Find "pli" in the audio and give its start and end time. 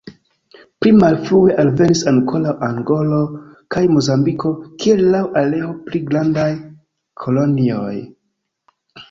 0.83-0.91, 5.85-6.03